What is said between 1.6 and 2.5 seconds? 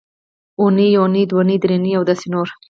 درېنۍ او داسې نور